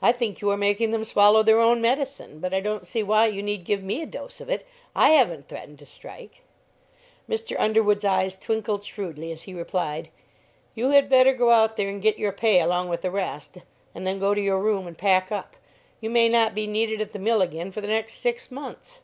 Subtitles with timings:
[0.00, 3.26] "I think you are making them swallow their own medicine, but I don't see why
[3.26, 4.64] you need give me a dose of it;
[4.94, 6.42] I haven't threatened to strike."
[7.28, 7.58] Mr.
[7.58, 10.08] Underwood's eyes twinkled shrewdly as he replied,
[10.76, 13.58] "You had better go out there and get your pay along with the rest,
[13.92, 15.56] and then go to your room and pack up.
[16.00, 19.00] You may not be needed at the mill again for the next six months."